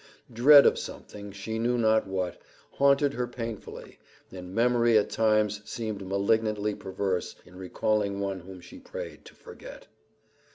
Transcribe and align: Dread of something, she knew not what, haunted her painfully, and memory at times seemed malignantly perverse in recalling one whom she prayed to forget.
Dread 0.33 0.65
of 0.65 0.79
something, 0.79 1.31
she 1.31 1.59
knew 1.59 1.77
not 1.77 2.07
what, 2.07 2.41
haunted 2.71 3.13
her 3.13 3.27
painfully, 3.27 3.99
and 4.31 4.51
memory 4.55 4.97
at 4.97 5.11
times 5.11 5.61
seemed 5.63 6.01
malignantly 6.07 6.73
perverse 6.73 7.35
in 7.45 7.55
recalling 7.55 8.19
one 8.19 8.39
whom 8.39 8.61
she 8.61 8.79
prayed 8.79 9.25
to 9.25 9.35
forget. 9.35 9.85